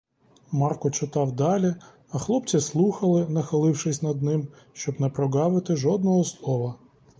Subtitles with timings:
[0.51, 1.75] Марко читав далі,
[2.11, 6.75] а хлопці слухали, нахилившись над ним, щоб не проґавити жодного слова.